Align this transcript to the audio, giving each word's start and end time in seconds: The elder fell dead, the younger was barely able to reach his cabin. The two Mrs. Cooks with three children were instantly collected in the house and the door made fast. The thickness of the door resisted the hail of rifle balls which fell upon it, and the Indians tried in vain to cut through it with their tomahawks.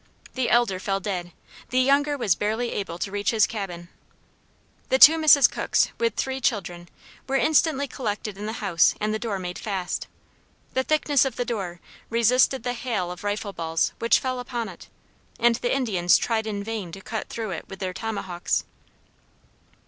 The 0.33 0.49
elder 0.49 0.79
fell 0.79 0.99
dead, 0.99 1.31
the 1.69 1.79
younger 1.79 2.17
was 2.17 2.33
barely 2.33 2.71
able 2.71 2.97
to 2.97 3.11
reach 3.11 3.29
his 3.29 3.45
cabin. 3.45 3.87
The 4.89 4.97
two 4.97 5.15
Mrs. 5.19 5.47
Cooks 5.47 5.89
with 5.99 6.15
three 6.15 6.41
children 6.41 6.89
were 7.27 7.35
instantly 7.35 7.87
collected 7.87 8.35
in 8.35 8.47
the 8.47 8.53
house 8.65 8.95
and 8.99 9.13
the 9.13 9.19
door 9.19 9.37
made 9.37 9.59
fast. 9.59 10.07
The 10.73 10.81
thickness 10.81 11.23
of 11.23 11.35
the 11.35 11.45
door 11.45 11.81
resisted 12.09 12.63
the 12.63 12.73
hail 12.73 13.11
of 13.11 13.23
rifle 13.23 13.53
balls 13.53 13.93
which 13.99 14.17
fell 14.17 14.39
upon 14.39 14.69
it, 14.69 14.87
and 15.39 15.57
the 15.57 15.71
Indians 15.71 16.17
tried 16.17 16.47
in 16.47 16.63
vain 16.63 16.91
to 16.93 17.01
cut 17.01 17.29
through 17.29 17.51
it 17.51 17.69
with 17.69 17.77
their 17.77 17.93
tomahawks. 17.93 18.63